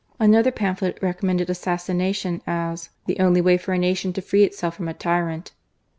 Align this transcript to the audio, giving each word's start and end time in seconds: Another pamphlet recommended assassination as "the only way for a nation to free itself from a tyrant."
Another 0.19 0.49
pamphlet 0.49 0.97
recommended 0.99 1.47
assassination 1.47 2.41
as 2.47 2.89
"the 3.05 3.19
only 3.19 3.39
way 3.39 3.55
for 3.55 3.71
a 3.71 3.77
nation 3.77 4.11
to 4.13 4.21
free 4.23 4.43
itself 4.43 4.75
from 4.77 4.87
a 4.87 4.95
tyrant." 4.95 5.51